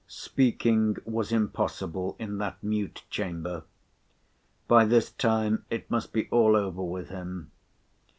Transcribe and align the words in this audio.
Speaking 0.07 0.97
was 1.05 1.31
impossible 1.31 2.15
in 2.17 2.39
that 2.39 2.57
mute 2.63 3.03
chamber. 3.11 3.65
By 4.67 4.83
this 4.85 5.11
time 5.11 5.63
it 5.69 5.91
must 5.91 6.11
be 6.11 6.27
all 6.31 6.55
over 6.55 6.81
with 6.81 7.09
him. 7.09 7.51